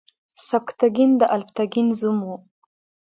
[0.47, 2.29] سبکتګین د الپتکین زوم و.